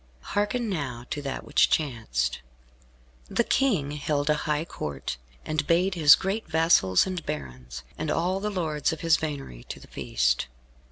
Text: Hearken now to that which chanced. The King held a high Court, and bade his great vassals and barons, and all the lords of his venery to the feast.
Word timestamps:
Hearken 0.33 0.67
now 0.67 1.05
to 1.11 1.21
that 1.21 1.43
which 1.45 1.69
chanced. 1.69 2.39
The 3.29 3.43
King 3.43 3.91
held 3.91 4.31
a 4.31 4.49
high 4.49 4.65
Court, 4.65 5.17
and 5.45 5.67
bade 5.67 5.93
his 5.93 6.15
great 6.15 6.47
vassals 6.47 7.05
and 7.05 7.23
barons, 7.23 7.83
and 7.99 8.09
all 8.09 8.39
the 8.39 8.49
lords 8.49 8.91
of 8.91 9.01
his 9.01 9.17
venery 9.17 9.63
to 9.65 9.79
the 9.79 9.85
feast. 9.87 10.47